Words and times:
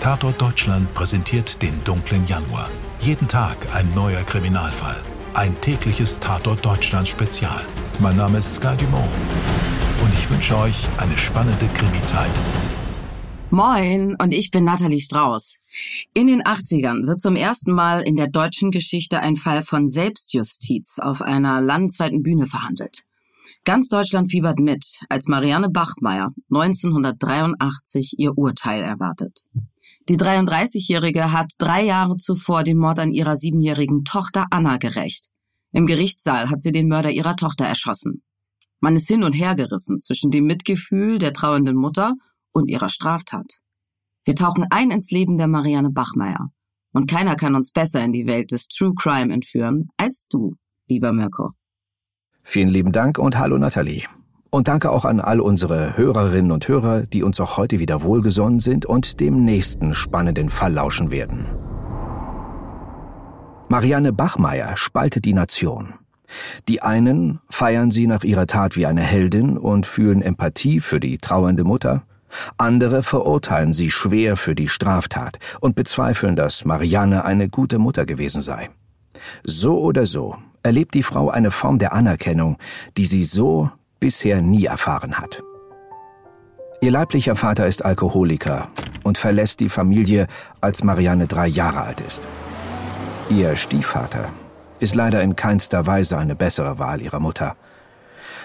Tatort 0.00 0.40
Deutschland 0.40 0.94
präsentiert 0.94 1.60
den 1.60 1.84
dunklen 1.84 2.24
Januar. 2.24 2.70
Jeden 3.00 3.28
Tag 3.28 3.58
ein 3.74 3.94
neuer 3.94 4.22
Kriminalfall. 4.22 4.96
Ein 5.34 5.60
tägliches 5.60 6.18
Tatort 6.18 6.64
Deutschland 6.64 7.06
Spezial. 7.06 7.66
Mein 7.98 8.16
Name 8.16 8.38
ist 8.38 8.54
Sky 8.54 8.74
Dumont 8.78 9.10
und 10.02 10.10
ich 10.14 10.30
wünsche 10.30 10.56
euch 10.56 10.88
eine 10.96 11.18
spannende 11.18 11.66
Krimizeit. 11.74 12.30
Moin, 13.50 14.16
und 14.18 14.32
ich 14.32 14.50
bin 14.50 14.64
Nathalie 14.64 15.00
Strauß. 15.00 15.58
In 16.14 16.28
den 16.28 16.44
80ern 16.44 17.06
wird 17.06 17.20
zum 17.20 17.36
ersten 17.36 17.72
Mal 17.72 18.00
in 18.00 18.16
der 18.16 18.28
deutschen 18.28 18.70
Geschichte 18.70 19.20
ein 19.20 19.36
Fall 19.36 19.62
von 19.62 19.86
Selbstjustiz 19.86 20.98
auf 20.98 21.20
einer 21.20 21.60
landesweiten 21.60 22.22
Bühne 22.22 22.46
verhandelt. 22.46 23.04
Ganz 23.66 23.90
Deutschland 23.90 24.30
fiebert 24.30 24.58
mit, 24.58 25.02
als 25.10 25.28
Marianne 25.28 25.68
Bachmeier 25.68 26.32
1983 26.50 28.18
ihr 28.18 28.38
Urteil 28.38 28.82
erwartet. 28.82 29.46
Die 30.10 30.18
33-Jährige 30.18 31.30
hat 31.30 31.52
drei 31.58 31.84
Jahre 31.84 32.16
zuvor 32.16 32.64
den 32.64 32.78
Mord 32.78 32.98
an 32.98 33.12
ihrer 33.12 33.36
siebenjährigen 33.36 34.02
Tochter 34.02 34.46
Anna 34.50 34.76
gerecht. 34.76 35.28
Im 35.72 35.86
Gerichtssaal 35.86 36.50
hat 36.50 36.62
sie 36.62 36.72
den 36.72 36.88
Mörder 36.88 37.12
ihrer 37.12 37.36
Tochter 37.36 37.66
erschossen. 37.66 38.24
Man 38.80 38.96
ist 38.96 39.06
hin 39.06 39.22
und 39.22 39.34
her 39.34 39.54
gerissen 39.54 40.00
zwischen 40.00 40.32
dem 40.32 40.46
Mitgefühl 40.46 41.18
der 41.18 41.32
trauernden 41.32 41.76
Mutter 41.76 42.14
und 42.52 42.68
ihrer 42.68 42.88
Straftat. 42.88 43.60
Wir 44.24 44.34
tauchen 44.34 44.66
ein 44.70 44.90
ins 44.90 45.12
Leben 45.12 45.36
der 45.36 45.46
Marianne 45.46 45.90
Bachmeier. 45.90 46.48
Und 46.92 47.08
keiner 47.08 47.36
kann 47.36 47.54
uns 47.54 47.70
besser 47.70 48.02
in 48.02 48.12
die 48.12 48.26
Welt 48.26 48.50
des 48.50 48.66
True 48.66 48.94
Crime 49.00 49.32
entführen 49.32 49.90
als 49.96 50.26
du, 50.28 50.56
lieber 50.88 51.12
Mirko. 51.12 51.50
Vielen 52.42 52.70
lieben 52.70 52.90
Dank 52.90 53.16
und 53.16 53.38
hallo 53.38 53.58
Nathalie. 53.58 54.08
Und 54.50 54.66
danke 54.66 54.90
auch 54.90 55.04
an 55.04 55.20
all 55.20 55.40
unsere 55.40 55.96
Hörerinnen 55.96 56.50
und 56.50 56.66
Hörer, 56.66 57.02
die 57.02 57.22
uns 57.22 57.40
auch 57.40 57.56
heute 57.56 57.78
wieder 57.78 58.02
wohlgesonnen 58.02 58.60
sind 58.60 58.84
und 58.84 59.20
dem 59.20 59.44
nächsten 59.44 59.94
spannenden 59.94 60.50
Fall 60.50 60.72
lauschen 60.72 61.10
werden. 61.10 61.46
Marianne 63.68 64.12
Bachmeier 64.12 64.76
spaltet 64.76 65.24
die 65.24 65.34
Nation. 65.34 65.94
Die 66.68 66.82
einen 66.82 67.40
feiern 67.48 67.92
sie 67.92 68.08
nach 68.08 68.24
ihrer 68.24 68.48
Tat 68.48 68.76
wie 68.76 68.86
eine 68.86 69.02
Heldin 69.02 69.56
und 69.56 69.86
fühlen 69.86 70.22
Empathie 70.22 70.80
für 70.80 70.98
die 70.98 71.18
trauernde 71.18 71.64
Mutter, 71.64 72.02
andere 72.58 73.02
verurteilen 73.02 73.72
sie 73.72 73.90
schwer 73.90 74.36
für 74.36 74.54
die 74.54 74.68
Straftat 74.68 75.38
und 75.60 75.74
bezweifeln, 75.74 76.36
dass 76.36 76.64
Marianne 76.64 77.24
eine 77.24 77.48
gute 77.48 77.78
Mutter 77.78 78.06
gewesen 78.06 78.42
sei. 78.42 78.70
So 79.44 79.78
oder 79.80 80.06
so 80.06 80.36
erlebt 80.62 80.94
die 80.94 81.02
Frau 81.02 81.30
eine 81.30 81.50
Form 81.50 81.78
der 81.78 81.92
Anerkennung, 81.92 82.56
die 82.96 83.06
sie 83.06 83.24
so 83.24 83.70
bisher 84.00 84.40
nie 84.40 84.64
erfahren 84.64 85.18
hat. 85.18 85.42
Ihr 86.80 86.90
leiblicher 86.90 87.36
Vater 87.36 87.66
ist 87.66 87.84
Alkoholiker 87.84 88.68
und 89.04 89.18
verlässt 89.18 89.60
die 89.60 89.68
Familie, 89.68 90.26
als 90.60 90.82
Marianne 90.82 91.26
drei 91.26 91.46
Jahre 91.46 91.82
alt 91.82 92.00
ist. 92.00 92.26
Ihr 93.28 93.54
Stiefvater 93.56 94.30
ist 94.80 94.94
leider 94.94 95.22
in 95.22 95.36
keinster 95.36 95.86
Weise 95.86 96.18
eine 96.18 96.34
bessere 96.34 96.78
Wahl 96.78 97.02
ihrer 97.02 97.20
Mutter. 97.20 97.56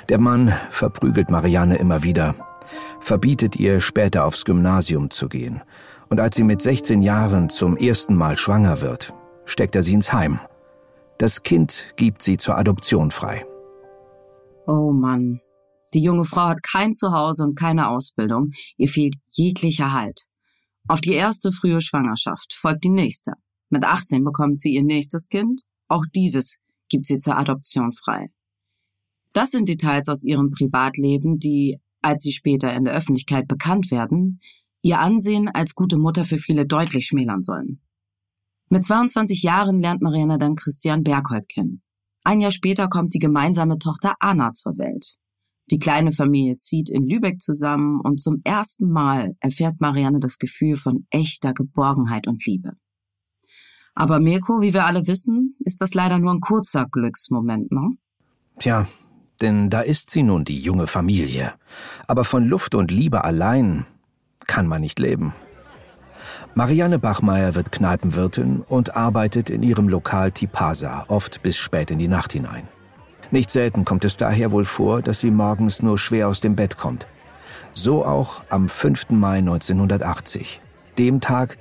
Der 0.09 0.19
Mann 0.19 0.53
verprügelt 0.69 1.31
Marianne 1.31 1.77
immer 1.77 2.03
wieder, 2.03 2.35
verbietet 2.99 3.55
ihr 3.55 3.81
später 3.81 4.25
aufs 4.25 4.45
Gymnasium 4.45 5.09
zu 5.09 5.29
gehen, 5.29 5.61
und 6.09 6.19
als 6.19 6.35
sie 6.35 6.43
mit 6.43 6.61
16 6.61 7.01
Jahren 7.01 7.49
zum 7.49 7.77
ersten 7.77 8.15
Mal 8.15 8.37
schwanger 8.37 8.81
wird, 8.81 9.13
steckt 9.45 9.75
er 9.75 9.83
sie 9.83 9.93
ins 9.93 10.13
Heim. 10.13 10.39
Das 11.17 11.43
Kind 11.43 11.93
gibt 11.95 12.21
sie 12.21 12.37
zur 12.37 12.57
Adoption 12.57 13.09
frei. 13.09 13.45
Oh 14.67 14.91
Mann. 14.91 15.39
Die 15.95 16.01
junge 16.01 16.25
Frau 16.25 16.47
hat 16.47 16.61
kein 16.61 16.91
Zuhause 16.91 17.45
und 17.45 17.55
keine 17.55 17.87
Ausbildung. 17.87 18.51
Ihr 18.75 18.89
fehlt 18.89 19.15
jeglicher 19.29 19.93
Halt. 19.93 20.25
Auf 20.89 20.99
die 20.99 21.13
erste 21.13 21.53
frühe 21.53 21.79
Schwangerschaft 21.79 22.53
folgt 22.53 22.83
die 22.83 22.89
nächste. 22.89 23.31
Mit 23.69 23.85
18 23.85 24.25
bekommt 24.25 24.59
sie 24.59 24.73
ihr 24.73 24.83
nächstes 24.83 25.29
Kind. 25.29 25.63
Auch 25.87 26.03
dieses 26.13 26.59
gibt 26.89 27.05
sie 27.05 27.17
zur 27.17 27.37
Adoption 27.37 27.93
frei. 27.93 28.27
Das 29.31 29.51
sind 29.51 29.69
Details 29.69 30.09
aus 30.09 30.25
ihrem 30.25 30.51
Privatleben, 30.51 31.39
die, 31.39 31.79
als 32.01 32.23
sie 32.23 32.33
später 32.33 32.73
in 32.73 32.83
der 32.83 32.93
Öffentlichkeit 32.93 33.47
bekannt 33.47 33.89
werden, 33.89 34.41
ihr 34.81 34.99
Ansehen 34.99 35.47
als 35.47 35.75
gute 35.75 35.97
Mutter 35.97 36.25
für 36.25 36.39
viele 36.39 36.65
deutlich 36.65 37.07
schmälern 37.07 37.41
sollen. 37.41 37.81
Mit 38.69 38.83
22 38.83 39.43
Jahren 39.43 39.79
lernt 39.79 40.01
Marianne 40.01 40.39
dann 40.39 40.55
Christian 40.55 41.03
Berghold 41.03 41.47
kennen. 41.47 41.81
Ein 42.25 42.41
Jahr 42.41 42.51
später 42.51 42.89
kommt 42.89 43.13
die 43.13 43.19
gemeinsame 43.19 43.79
Tochter 43.79 44.15
Anna 44.19 44.51
zur 44.51 44.77
Welt. 44.77 45.19
Die 45.71 45.79
kleine 45.79 46.11
Familie 46.11 46.57
zieht 46.57 46.89
in 46.89 47.07
Lübeck 47.07 47.41
zusammen 47.41 47.99
und 48.01 48.19
zum 48.19 48.41
ersten 48.43 48.91
Mal 48.91 49.35
erfährt 49.39 49.81
Marianne 49.81 50.19
das 50.19 50.37
Gefühl 50.37 50.75
von 50.75 51.07
echter 51.09 51.53
Geborgenheit 51.53 52.27
und 52.27 52.45
Liebe. 52.45 52.73
Aber 53.95 54.19
Mirko, 54.19 54.61
wie 54.61 54.73
wir 54.73 54.85
alle 54.85 55.07
wissen, 55.07 55.55
ist 55.59 55.81
das 55.81 55.93
leider 55.93 56.19
nur 56.19 56.33
ein 56.33 56.41
kurzer 56.41 56.85
Glücksmoment, 56.91 57.71
ne? 57.71 57.91
Tja, 58.59 58.85
denn 59.41 59.69
da 59.69 59.81
ist 59.81 60.11
sie 60.11 60.23
nun, 60.23 60.43
die 60.43 60.59
junge 60.59 60.87
Familie. 60.87 61.53
Aber 62.05 62.25
von 62.25 62.45
Luft 62.45 62.75
und 62.75 62.91
Liebe 62.91 63.23
allein 63.23 63.85
kann 64.45 64.67
man 64.67 64.81
nicht 64.81 64.99
leben. 64.99 65.33
Marianne 66.53 66.99
Bachmeier 66.99 67.55
wird 67.55 67.71
Kneipenwirtin 67.71 68.61
und 68.61 68.95
arbeitet 68.95 69.49
in 69.49 69.63
ihrem 69.63 69.89
Lokal 69.89 70.31
Tipasa, 70.31 71.05
oft 71.07 71.41
bis 71.41 71.57
spät 71.57 71.91
in 71.91 71.99
die 71.99 72.07
Nacht 72.07 72.33
hinein. 72.33 72.67
Nicht 73.31 73.49
selten 73.49 73.85
kommt 73.85 74.05
es 74.05 74.17
daher 74.17 74.51
wohl 74.51 74.65
vor, 74.65 75.01
dass 75.01 75.19
sie 75.19 75.31
morgens 75.31 75.81
nur 75.81 75.97
schwer 75.97 76.27
aus 76.27 76.41
dem 76.41 76.55
Bett 76.55 76.77
kommt. 76.77 77.07
So 77.73 78.05
auch 78.05 78.43
am 78.49 78.69
5. 78.69 79.09
Mai 79.09 79.39
1980, 79.39 80.61
dem 80.97 81.21
Tag, 81.21 81.57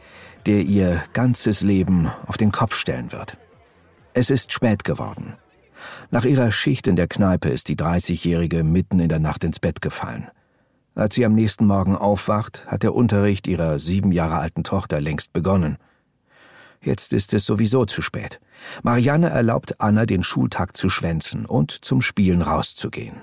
der 0.47 0.63
ihr 0.63 1.03
ganzes 1.13 1.63
Leben 1.63 2.11
auf 2.27 2.37
den 2.37 2.53
Kopf 2.53 2.77
stellen 2.77 3.13
wird. 3.13 3.37
Es 4.13 4.31
ist 4.31 4.53
spät 4.53 4.85
geworden. 4.85 5.35
Nach 6.11 6.25
ihrer 6.25 6.53
Schicht 6.53 6.87
in 6.87 6.97
der 6.97 7.09
Kneipe 7.09 7.49
ist 7.49 7.69
die 7.69 7.77
30-Jährige 7.77 8.63
mitten 8.63 9.01
in 9.01 9.09
der 9.09 9.19
Nacht 9.19 9.45
ins 9.45 9.59
Bett 9.59 9.81
gefallen. 9.81 10.29
Als 10.95 11.17
sie 11.17 11.25
am 11.25 11.35
nächsten 11.35 11.67
Morgen 11.67 11.97
aufwacht, 11.97 12.67
hat 12.69 12.85
der 12.85 12.95
Unterricht 12.95 13.49
ihrer 13.49 13.81
sieben 13.81 14.13
Jahre 14.13 14.37
alten 14.39 14.63
Tochter 14.63 15.01
längst 15.01 15.33
begonnen. 15.33 15.79
Jetzt 16.85 17.13
ist 17.13 17.33
es 17.33 17.47
sowieso 17.47 17.87
zu 17.87 18.03
spät. 18.03 18.41
Marianne 18.83 19.31
erlaubt 19.31 19.81
Anna, 19.81 20.07
den 20.07 20.23
Schultag 20.23 20.77
zu 20.77 20.89
schwänzen 20.89 21.47
und 21.47 21.85
zum 21.85 22.03
Spielen 22.03 22.43
rauszugehen. 22.43 23.23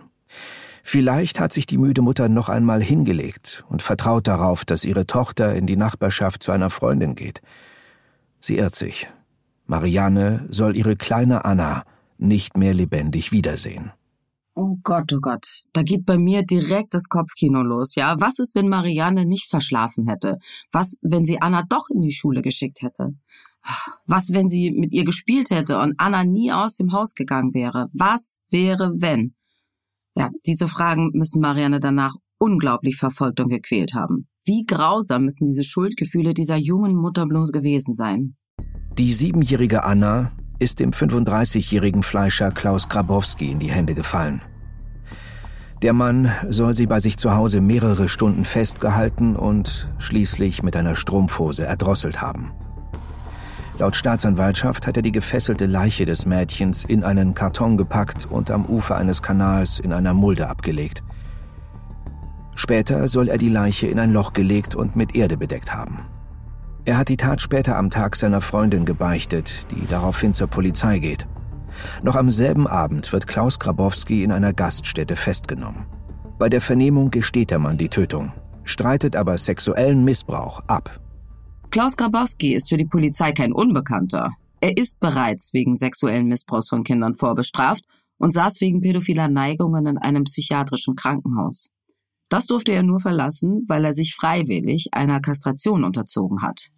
Vielleicht 0.83 1.39
hat 1.39 1.53
sich 1.53 1.67
die 1.67 1.77
müde 1.77 2.01
Mutter 2.01 2.27
noch 2.27 2.49
einmal 2.49 2.81
hingelegt 2.81 3.63
und 3.69 3.83
vertraut 3.83 4.27
darauf, 4.27 4.65
dass 4.65 4.83
ihre 4.83 5.05
Tochter 5.05 5.53
in 5.53 5.67
die 5.67 5.75
Nachbarschaft 5.75 6.41
zu 6.41 6.51
einer 6.51 6.71
Freundin 6.71 7.13
geht. 7.15 7.41
Sie 8.39 8.57
irrt 8.57 8.75
sich. 8.75 9.07
Marianne 9.67 10.45
soll 10.49 10.75
ihre 10.75 10.95
kleine 10.95 11.45
Anna 11.45 11.83
nicht 12.17 12.57
mehr 12.57 12.73
lebendig 12.73 13.31
wiedersehen. 13.31 13.91
Oh 14.53 14.77
Gott, 14.83 15.13
oh 15.13 15.21
Gott. 15.21 15.45
Da 15.71 15.81
geht 15.81 16.05
bei 16.05 16.17
mir 16.17 16.43
direkt 16.43 16.93
das 16.93 17.07
Kopfkino 17.07 17.61
los, 17.61 17.95
ja? 17.95 18.15
Was 18.19 18.39
ist, 18.39 18.53
wenn 18.53 18.67
Marianne 18.67 19.25
nicht 19.25 19.49
verschlafen 19.49 20.07
hätte? 20.07 20.39
Was, 20.71 20.97
wenn 21.01 21.25
sie 21.25 21.41
Anna 21.41 21.63
doch 21.69 21.89
in 21.89 22.01
die 22.01 22.11
Schule 22.11 22.41
geschickt 22.41 22.81
hätte? 22.81 23.13
Was, 24.05 24.33
wenn 24.33 24.49
sie 24.49 24.71
mit 24.71 24.91
ihr 24.91 25.05
gespielt 25.05 25.49
hätte 25.51 25.79
und 25.79 25.93
Anna 25.97 26.23
nie 26.23 26.51
aus 26.51 26.75
dem 26.75 26.91
Haus 26.91 27.13
gegangen 27.13 27.53
wäre? 27.53 27.89
Was 27.93 28.39
wäre, 28.49 28.93
wenn? 28.97 29.35
Ja, 30.15 30.29
diese 30.45 30.67
Fragen 30.67 31.11
müssen 31.13 31.41
Marianne 31.41 31.79
danach 31.79 32.15
unglaublich 32.37 32.97
verfolgt 32.97 33.39
und 33.39 33.49
gequält 33.49 33.93
haben. 33.93 34.27
Wie 34.45 34.65
grausam 34.65 35.25
müssen 35.25 35.47
diese 35.47 35.63
Schuldgefühle 35.63 36.33
dieser 36.33 36.57
jungen 36.57 36.95
Mutter 36.95 37.27
bloß 37.27 37.51
gewesen 37.51 37.93
sein? 37.93 38.35
Die 38.97 39.13
siebenjährige 39.13 39.83
Anna 39.83 40.31
ist 40.59 40.79
dem 40.79 40.91
35-jährigen 40.91 42.03
Fleischer 42.03 42.51
Klaus 42.51 42.89
Grabowski 42.89 43.51
in 43.51 43.59
die 43.59 43.71
Hände 43.71 43.93
gefallen. 43.93 44.41
Der 45.81 45.93
Mann 45.93 46.31
soll 46.49 46.75
sie 46.75 46.85
bei 46.85 46.99
sich 46.99 47.17
zu 47.17 47.33
Hause 47.33 47.61
mehrere 47.61 48.07
Stunden 48.07 48.45
festgehalten 48.45 49.35
und 49.35 49.91
schließlich 49.97 50.61
mit 50.61 50.75
einer 50.75 50.95
Strumpfhose 50.95 51.65
erdrosselt 51.65 52.21
haben. 52.21 52.51
Laut 53.77 53.95
Staatsanwaltschaft 53.95 54.85
hat 54.85 54.97
er 54.97 55.03
die 55.03 55.11
gefesselte 55.11 55.65
Leiche 55.65 56.05
des 56.05 56.25
Mädchens 56.25 56.85
in 56.85 57.03
einen 57.03 57.33
Karton 57.33 57.77
gepackt 57.77 58.27
und 58.29 58.51
am 58.51 58.65
Ufer 58.65 58.95
eines 58.97 59.21
Kanals 59.21 59.79
in 59.79 59.93
einer 59.93 60.13
Mulde 60.13 60.49
abgelegt. 60.49 61.03
Später 62.55 63.07
soll 63.07 63.27
er 63.27 63.37
die 63.37 63.49
Leiche 63.49 63.87
in 63.87 63.97
ein 63.97 64.11
Loch 64.13 64.33
gelegt 64.33 64.75
und 64.75 64.95
mit 64.95 65.15
Erde 65.15 65.37
bedeckt 65.37 65.73
haben. 65.73 66.05
Er 66.85 66.97
hat 66.97 67.09
die 67.09 67.17
Tat 67.17 67.41
später 67.41 67.77
am 67.77 67.89
Tag 67.89 68.15
seiner 68.15 68.41
Freundin 68.41 68.85
gebeichtet, 68.85 69.67
die 69.71 69.87
daraufhin 69.87 70.33
zur 70.33 70.47
Polizei 70.47 70.99
geht. 70.99 71.27
Noch 72.03 72.15
am 72.15 72.29
selben 72.29 72.67
Abend 72.67 73.11
wird 73.13 73.27
Klaus 73.27 73.57
Grabowski 73.59 74.23
in 74.23 74.31
einer 74.31 74.53
Gaststätte 74.53 75.15
festgenommen. 75.15 75.85
Bei 76.37 76.49
der 76.49 76.61
Vernehmung 76.61 77.11
gesteht 77.11 77.51
der 77.51 77.59
Mann 77.59 77.77
die 77.77 77.89
Tötung, 77.89 78.31
streitet 78.63 79.15
aber 79.15 79.37
sexuellen 79.37 80.03
Missbrauch 80.03 80.61
ab. 80.67 81.00
Klaus 81.71 81.95
Grabowski 81.95 82.53
ist 82.53 82.67
für 82.67 82.75
die 82.75 82.85
Polizei 82.85 83.31
kein 83.31 83.53
Unbekannter. 83.53 84.31
Er 84.59 84.75
ist 84.75 84.99
bereits 84.99 85.53
wegen 85.53 85.75
sexuellen 85.75 86.27
Missbrauchs 86.27 86.67
von 86.67 86.83
Kindern 86.83 87.15
vorbestraft 87.15 87.85
und 88.17 88.33
saß 88.33 88.59
wegen 88.59 88.81
pädophiler 88.81 89.29
Neigungen 89.29 89.85
in 89.85 89.97
einem 89.97 90.25
psychiatrischen 90.25 90.95
Krankenhaus. 90.95 91.71
Das 92.27 92.45
durfte 92.45 92.73
er 92.73 92.83
nur 92.83 92.99
verlassen, 92.99 93.63
weil 93.69 93.85
er 93.85 93.93
sich 93.93 94.15
freiwillig 94.15 94.89
einer 94.91 95.21
Kastration 95.21 95.85
unterzogen 95.85 96.41
hat. 96.41 96.71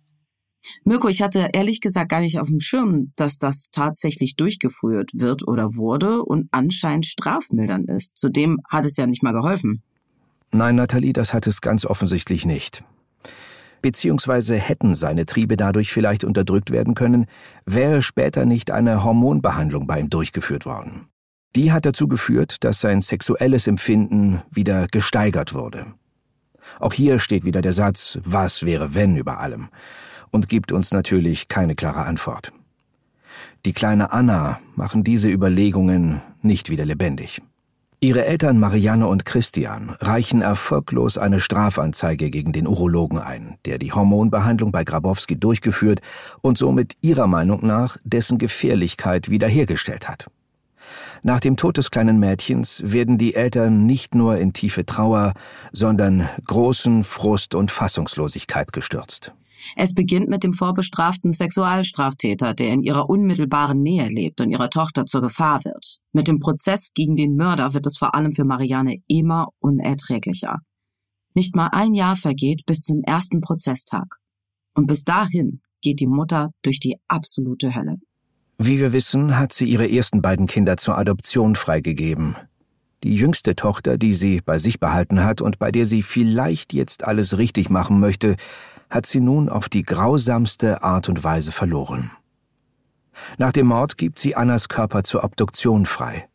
Mirko, 0.85 1.07
ich 1.07 1.23
hatte 1.23 1.49
ehrlich 1.53 1.81
gesagt 1.81 2.11
gar 2.11 2.21
nicht 2.21 2.39
auf 2.39 2.49
dem 2.49 2.59
Schirm, 2.59 3.13
dass 3.15 3.39
das 3.39 3.71
tatsächlich 3.71 4.35
durchgeführt 4.35 5.09
wird 5.15 5.47
oder 5.47 5.75
wurde 5.75 6.23
und 6.23 6.49
anscheinend 6.51 7.07
strafmildernd 7.07 7.89
ist. 7.89 8.15
Zudem 8.15 8.59
hat 8.69 8.85
es 8.85 8.95
ja 8.95 9.07
nicht 9.07 9.23
mal 9.23 9.33
geholfen. 9.33 9.81
Nein, 10.51 10.75
Nathalie, 10.75 11.13
das 11.13 11.33
hat 11.33 11.47
es 11.47 11.61
ganz 11.61 11.83
offensichtlich 11.83 12.45
nicht. 12.45 12.83
Beziehungsweise 13.83 14.55
hätten 14.55 14.95
seine 14.95 15.25
Triebe 15.25 15.57
dadurch 15.57 15.91
vielleicht 15.91 16.23
unterdrückt 16.23 16.71
werden 16.71 16.95
können, 16.95 17.25
wäre 17.65 18.01
später 18.01 18.45
nicht 18.45 18.71
eine 18.71 19.03
Hormonbehandlung 19.03 19.87
bei 19.87 19.99
ihm 19.99 20.09
durchgeführt 20.09 20.65
worden. 20.65 21.09
Die 21.57 21.73
hat 21.73 21.85
dazu 21.85 22.07
geführt, 22.07 22.63
dass 22.63 22.79
sein 22.79 23.01
sexuelles 23.01 23.67
Empfinden 23.67 24.41
wieder 24.49 24.87
gesteigert 24.87 25.53
wurde. 25.53 25.85
Auch 26.79 26.93
hier 26.93 27.19
steht 27.19 27.43
wieder 27.43 27.61
der 27.61 27.73
Satz, 27.73 28.19
was 28.23 28.63
wäre 28.63 28.95
wenn 28.95 29.17
über 29.17 29.41
allem, 29.41 29.67
und 30.31 30.47
gibt 30.47 30.71
uns 30.71 30.93
natürlich 30.93 31.49
keine 31.49 31.75
klare 31.75 32.05
Antwort. 32.05 32.53
Die 33.65 33.73
kleine 33.73 34.13
Anna 34.13 34.61
machen 34.75 35.03
diese 35.03 35.29
Überlegungen 35.29 36.21
nicht 36.41 36.69
wieder 36.69 36.85
lebendig. 36.85 37.41
Ihre 38.03 38.25
Eltern 38.25 38.59
Marianne 38.59 39.07
und 39.07 39.23
Christian 39.23 39.95
reichen 40.01 40.41
erfolglos 40.41 41.17
eine 41.17 41.39
Strafanzeige 41.39 42.31
gegen 42.31 42.51
den 42.51 42.67
Urologen 42.67 43.17
ein, 43.17 43.57
der 43.63 43.77
die 43.77 43.93
Hormonbehandlung 43.93 44.73
bei 44.73 44.83
Grabowski 44.83 45.39
durchgeführt 45.39 46.01
und 46.41 46.57
somit 46.57 46.97
ihrer 46.99 47.27
Meinung 47.27 47.65
nach 47.65 47.95
dessen 48.03 48.39
Gefährlichkeit 48.39 49.29
wiederhergestellt 49.29 50.09
hat. 50.09 50.27
Nach 51.21 51.39
dem 51.39 51.55
Tod 51.55 51.77
des 51.77 51.91
kleinen 51.91 52.19
Mädchens 52.19 52.83
werden 52.85 53.17
die 53.17 53.35
Eltern 53.35 53.85
nicht 53.85 54.15
nur 54.15 54.35
in 54.35 54.51
tiefe 54.51 54.85
Trauer, 54.85 55.31
sondern 55.71 56.27
großen 56.45 57.05
Frust 57.05 57.55
und 57.55 57.71
Fassungslosigkeit 57.71 58.73
gestürzt. 58.73 59.33
Es 59.75 59.93
beginnt 59.93 60.29
mit 60.29 60.43
dem 60.43 60.53
vorbestraften 60.53 61.31
Sexualstraftäter, 61.31 62.53
der 62.53 62.71
in 62.71 62.83
ihrer 62.83 63.09
unmittelbaren 63.09 63.81
Nähe 63.81 64.07
lebt 64.07 64.41
und 64.41 64.49
ihrer 64.49 64.69
Tochter 64.69 65.05
zur 65.05 65.21
Gefahr 65.21 65.63
wird. 65.63 65.99
Mit 66.11 66.27
dem 66.27 66.39
Prozess 66.39 66.91
gegen 66.93 67.15
den 67.15 67.35
Mörder 67.35 67.73
wird 67.73 67.85
es 67.85 67.97
vor 67.97 68.15
allem 68.15 68.33
für 68.33 68.45
Marianne 68.45 68.97
immer 69.07 69.49
unerträglicher. 69.59 70.59
Nicht 71.35 71.55
mal 71.55 71.69
ein 71.71 71.95
Jahr 71.95 72.15
vergeht 72.15 72.65
bis 72.65 72.81
zum 72.81 73.01
ersten 73.03 73.41
Prozesstag. 73.41 74.17
Und 74.75 74.87
bis 74.87 75.03
dahin 75.03 75.61
geht 75.81 75.99
die 75.99 76.07
Mutter 76.07 76.51
durch 76.61 76.79
die 76.79 76.97
absolute 77.07 77.75
Hölle. 77.75 77.97
Wie 78.57 78.79
wir 78.79 78.93
wissen, 78.93 79.37
hat 79.37 79.51
sie 79.51 79.65
ihre 79.65 79.91
ersten 79.91 80.21
beiden 80.21 80.45
Kinder 80.45 80.77
zur 80.77 80.97
Adoption 80.97 81.55
freigegeben. 81.55 82.35
Die 83.03 83.15
jüngste 83.15 83.55
Tochter, 83.55 83.97
die 83.97 84.13
sie 84.13 84.39
bei 84.39 84.57
sich 84.57 84.79
behalten 84.79 85.23
hat 85.23 85.41
und 85.41 85.59
bei 85.59 85.71
der 85.71 85.85
sie 85.85 86.01
vielleicht 86.01 86.71
jetzt 86.71 87.03
alles 87.03 87.37
richtig 87.37 87.69
machen 87.69 87.99
möchte, 87.99 88.37
hat 88.93 89.05
sie 89.05 89.19
nun 89.19 89.49
auf 89.49 89.69
die 89.69 89.83
grausamste 89.83 90.83
Art 90.83 91.09
und 91.09 91.23
Weise 91.23 91.51
verloren. 91.51 92.11
Nach 93.37 93.51
dem 93.51 93.67
Mord 93.67 93.97
gibt 93.97 94.19
sie 94.19 94.35
Annas 94.35 94.69
Körper 94.69 95.03
zur 95.03 95.23
Obduktion 95.23 95.85
frei. 95.85 96.27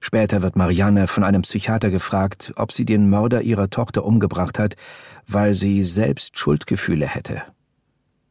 Später 0.00 0.42
wird 0.42 0.56
Marianne 0.56 1.06
von 1.06 1.22
einem 1.22 1.42
Psychiater 1.42 1.90
gefragt, 1.90 2.52
ob 2.56 2.72
sie 2.72 2.84
den 2.84 3.08
Mörder 3.08 3.42
ihrer 3.42 3.70
Tochter 3.70 4.04
umgebracht 4.04 4.58
hat, 4.58 4.74
weil 5.28 5.54
sie 5.54 5.82
selbst 5.82 6.38
Schuldgefühle 6.38 7.06
hätte. 7.06 7.42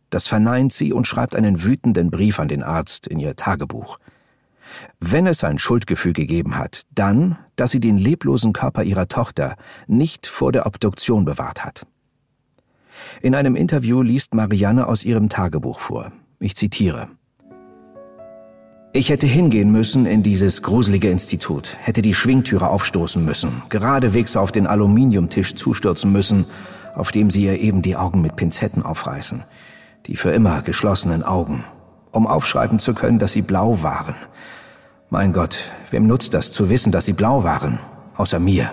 Das 0.09 0.27
verneint 0.27 0.73
sie 0.73 0.91
und 0.91 1.07
schreibt 1.07 1.35
einen 1.35 1.63
wütenden 1.63 2.11
Brief 2.11 2.39
an 2.39 2.49
den 2.49 2.63
Arzt 2.63 3.07
in 3.07 3.19
ihr 3.19 3.37
Tagebuch. 3.37 3.99
Wenn 4.99 5.27
es 5.27 5.43
ein 5.43 5.59
Schuldgefühl 5.59 6.13
gegeben 6.13 6.57
hat, 6.57 6.83
dann, 6.93 7.37
dass 7.55 7.71
sie 7.71 7.79
den 7.79 7.97
leblosen 7.97 8.51
Körper 8.53 8.83
ihrer 8.83 9.07
Tochter 9.07 9.55
nicht 9.87 10.27
vor 10.27 10.51
der 10.51 10.65
Obduktion 10.65 11.23
bewahrt 11.25 11.63
hat. 11.63 11.85
In 13.21 13.35
einem 13.35 13.55
Interview 13.55 14.01
liest 14.01 14.33
Marianne 14.33 14.87
aus 14.87 15.03
ihrem 15.03 15.29
Tagebuch 15.29 15.79
vor. 15.79 16.11
Ich 16.39 16.55
zitiere. 16.55 17.07
Ich 18.93 19.09
hätte 19.09 19.27
hingehen 19.27 19.71
müssen 19.71 20.05
in 20.05 20.21
dieses 20.21 20.63
gruselige 20.63 21.09
Institut, 21.09 21.77
hätte 21.81 22.01
die 22.01 22.13
Schwingtüre 22.13 22.67
aufstoßen 22.67 23.23
müssen, 23.23 23.61
geradewegs 23.69 24.35
auf 24.35 24.51
den 24.51 24.67
Aluminiumtisch 24.67 25.55
zustürzen 25.55 26.11
müssen, 26.11 26.45
auf 26.93 27.11
dem 27.11 27.29
sie 27.29 27.45
ihr 27.45 27.59
eben 27.59 27.81
die 27.81 27.95
Augen 27.95 28.21
mit 28.21 28.35
Pinzetten 28.35 28.83
aufreißen 28.83 29.45
die 30.07 30.15
für 30.15 30.31
immer 30.31 30.61
geschlossenen 30.61 31.23
Augen, 31.23 31.63
um 32.11 32.27
aufschreiben 32.27 32.79
zu 32.79 32.93
können, 32.93 33.19
dass 33.19 33.33
sie 33.33 33.41
blau 33.41 33.83
waren. 33.83 34.15
Mein 35.09 35.33
Gott, 35.33 35.59
wem 35.89 36.07
nutzt 36.07 36.33
das 36.33 36.51
zu 36.51 36.69
wissen, 36.69 36.91
dass 36.91 37.05
sie 37.05 37.13
blau 37.13 37.43
waren, 37.43 37.79
außer 38.15 38.39
mir? 38.39 38.71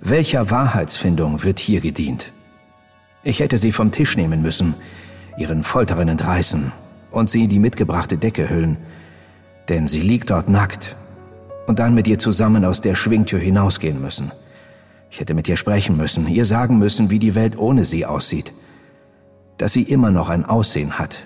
Welcher 0.00 0.50
Wahrheitsfindung 0.50 1.42
wird 1.42 1.58
hier 1.58 1.80
gedient? 1.80 2.32
Ich 3.24 3.40
hätte 3.40 3.58
sie 3.58 3.72
vom 3.72 3.92
Tisch 3.92 4.16
nehmen 4.16 4.42
müssen, 4.42 4.74
ihren 5.36 5.62
Folterern 5.62 6.08
entreißen 6.08 6.72
und 7.10 7.30
sie 7.30 7.44
in 7.44 7.50
die 7.50 7.58
mitgebrachte 7.58 8.18
Decke 8.18 8.48
hüllen, 8.48 8.76
denn 9.68 9.88
sie 9.88 10.00
liegt 10.00 10.30
dort 10.30 10.48
nackt, 10.48 10.96
und 11.66 11.78
dann 11.78 11.94
mit 11.94 12.08
ihr 12.08 12.18
zusammen 12.18 12.64
aus 12.64 12.80
der 12.80 12.96
Schwingtür 12.96 13.38
hinausgehen 13.38 14.00
müssen. 14.00 14.32
Ich 15.10 15.20
hätte 15.20 15.34
mit 15.34 15.48
ihr 15.48 15.56
sprechen 15.56 15.96
müssen, 15.96 16.26
ihr 16.26 16.44
sagen 16.44 16.78
müssen, 16.78 17.08
wie 17.08 17.20
die 17.20 17.36
Welt 17.36 17.56
ohne 17.56 17.84
sie 17.84 18.04
aussieht 18.04 18.52
dass 19.62 19.72
sie 19.74 19.82
immer 19.82 20.10
noch 20.10 20.28
ein 20.28 20.44
Aussehen 20.44 20.98
hat, 20.98 21.20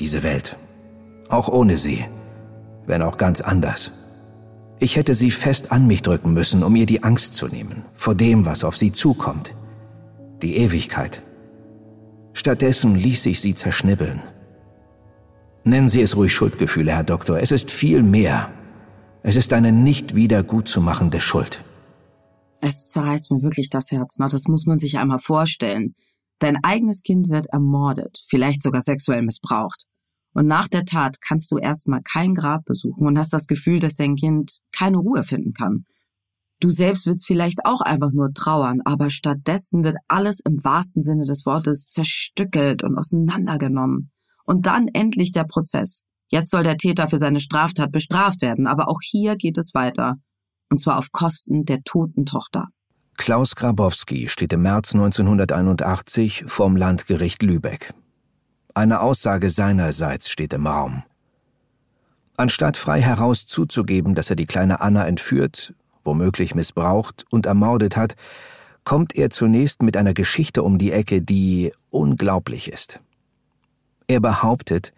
diese 0.00 0.24
Welt. 0.24 0.56
Auch 1.28 1.46
ohne 1.46 1.78
sie, 1.78 2.04
wenn 2.86 3.00
auch 3.00 3.16
ganz 3.16 3.40
anders. 3.40 3.92
Ich 4.80 4.96
hätte 4.96 5.14
sie 5.14 5.30
fest 5.30 5.70
an 5.70 5.86
mich 5.86 6.02
drücken 6.02 6.32
müssen, 6.32 6.64
um 6.64 6.74
ihr 6.74 6.86
die 6.86 7.04
Angst 7.04 7.34
zu 7.34 7.46
nehmen, 7.46 7.84
vor 7.94 8.16
dem, 8.16 8.44
was 8.44 8.64
auf 8.64 8.76
sie 8.76 8.90
zukommt. 8.90 9.54
Die 10.42 10.56
Ewigkeit. 10.56 11.22
Stattdessen 12.32 12.94
ließ 12.94 13.26
ich 13.26 13.40
sie 13.40 13.54
zerschnibbeln. 13.54 14.22
Nennen 15.64 15.88
Sie 15.88 16.00
es 16.00 16.16
ruhig 16.16 16.32
Schuldgefühle, 16.32 16.92
Herr 16.92 17.04
Doktor. 17.04 17.38
Es 17.40 17.52
ist 17.52 17.70
viel 17.70 18.02
mehr. 18.02 18.50
Es 19.22 19.36
ist 19.36 19.52
eine 19.52 19.72
nicht 19.72 20.14
wieder 20.14 20.42
gut 20.42 20.68
zu 20.68 20.80
machende 20.80 21.20
Schuld. 21.20 21.62
Es 22.62 22.86
zerreißt 22.86 23.30
mir 23.30 23.42
wirklich 23.42 23.68
das 23.68 23.90
Herz. 23.90 24.16
Na, 24.18 24.28
das 24.28 24.44
muss 24.48 24.66
man 24.66 24.78
sich 24.78 24.98
einmal 24.98 25.18
vorstellen. 25.18 25.94
Dein 26.38 26.56
eigenes 26.62 27.02
Kind 27.02 27.28
wird 27.28 27.46
ermordet, 27.52 28.24
vielleicht 28.26 28.62
sogar 28.62 28.80
sexuell 28.80 29.20
missbraucht. 29.22 29.86
Und 30.32 30.46
nach 30.46 30.68
der 30.68 30.86
Tat 30.86 31.20
kannst 31.20 31.50
du 31.52 31.58
erstmal 31.58 32.00
kein 32.02 32.34
Grab 32.34 32.64
besuchen 32.64 33.06
und 33.06 33.18
hast 33.18 33.34
das 33.34 33.46
Gefühl, 33.46 33.78
dass 33.78 33.94
dein 33.94 34.16
Kind 34.16 34.60
keine 34.74 34.96
Ruhe 34.96 35.22
finden 35.22 35.52
kann. 35.52 35.84
Du 36.60 36.68
selbst 36.68 37.06
willst 37.06 37.26
vielleicht 37.26 37.64
auch 37.64 37.80
einfach 37.80 38.12
nur 38.12 38.34
trauern, 38.34 38.82
aber 38.84 39.08
stattdessen 39.08 39.82
wird 39.82 39.96
alles 40.08 40.40
im 40.40 40.62
wahrsten 40.62 41.00
Sinne 41.00 41.24
des 41.24 41.46
Wortes 41.46 41.88
zerstückelt 41.88 42.82
und 42.82 42.98
auseinandergenommen. 42.98 44.10
Und 44.44 44.66
dann 44.66 44.88
endlich 44.88 45.32
der 45.32 45.44
Prozess. 45.44 46.04
Jetzt 46.28 46.50
soll 46.50 46.62
der 46.62 46.76
Täter 46.76 47.08
für 47.08 47.16
seine 47.16 47.40
Straftat 47.40 47.90
bestraft 47.90 48.42
werden, 48.42 48.66
aber 48.66 48.88
auch 48.88 49.00
hier 49.02 49.36
geht 49.36 49.56
es 49.56 49.74
weiter. 49.74 50.16
Und 50.68 50.78
zwar 50.78 50.98
auf 50.98 51.12
Kosten 51.12 51.64
der 51.64 51.82
toten 51.82 52.26
Tochter. 52.26 52.68
Klaus 53.16 53.56
Grabowski 53.56 54.28
steht 54.28 54.52
im 54.52 54.62
März 54.62 54.94
1981 54.94 56.44
vorm 56.46 56.76
Landgericht 56.76 57.42
Lübeck. 57.42 57.94
Eine 58.74 59.00
Aussage 59.00 59.50
seinerseits 59.50 60.30
steht 60.30 60.52
im 60.52 60.66
Raum. 60.66 61.02
Anstatt 62.36 62.76
frei 62.76 63.02
heraus 63.02 63.46
zuzugeben, 63.46 64.14
dass 64.14 64.30
er 64.30 64.36
die 64.36 64.46
kleine 64.46 64.80
Anna 64.80 65.06
entführt, 65.06 65.74
womöglich 66.04 66.54
missbraucht 66.54 67.24
und 67.30 67.46
ermordet 67.46 67.96
hat, 67.96 68.16
kommt 68.84 69.14
er 69.14 69.30
zunächst 69.30 69.82
mit 69.82 69.96
einer 69.96 70.14
Geschichte 70.14 70.62
um 70.62 70.78
die 70.78 70.92
Ecke, 70.92 71.22
die 71.22 71.72
unglaublich 71.90 72.70
ist. 72.70 73.00
Er 74.06 74.20
behauptet, 74.20 74.92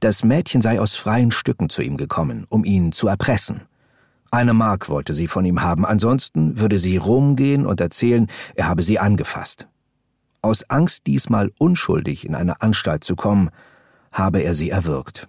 das 0.00 0.22
Mädchen 0.22 0.62
sei 0.62 0.80
aus 0.80 0.94
freien 0.94 1.30
Stücken 1.30 1.68
zu 1.68 1.82
ihm 1.82 1.96
gekommen, 1.96 2.46
um 2.48 2.64
ihn 2.64 2.92
zu 2.92 3.08
erpressen. 3.08 3.62
Eine 4.30 4.54
Mark 4.54 4.88
wollte 4.88 5.14
sie 5.14 5.26
von 5.26 5.44
ihm 5.44 5.62
haben, 5.62 5.84
ansonsten 5.84 6.58
würde 6.58 6.78
sie 6.78 6.96
rumgehen 6.96 7.66
und 7.66 7.80
erzählen, 7.80 8.28
er 8.54 8.68
habe 8.68 8.82
sie 8.82 8.98
angefasst. 8.98 9.66
Aus 10.40 10.68
Angst, 10.70 11.06
diesmal 11.06 11.52
unschuldig 11.58 12.24
in 12.24 12.34
eine 12.34 12.62
Anstalt 12.62 13.04
zu 13.04 13.14
kommen, 13.14 13.50
habe 14.10 14.40
er 14.40 14.54
sie 14.54 14.70
erwürgt. 14.70 15.28